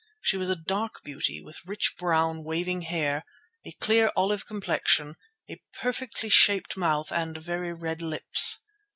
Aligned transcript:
She 0.19 0.35
was 0.35 0.49
a 0.49 0.55
dark 0.55 1.03
beauty, 1.03 1.41
with 1.43 1.63
rich 1.63 1.93
brown, 1.95 2.43
waving 2.43 2.81
hair, 2.81 3.23
a 3.63 3.71
clear 3.73 4.11
olive 4.15 4.47
complexion, 4.47 5.13
a 5.47 5.61
perfectly 5.73 6.27
shaped 6.29 6.75
mouth 6.75 7.11
and 7.11 7.37
very 7.37 7.71
red 7.71 8.01
lips. 8.01 8.65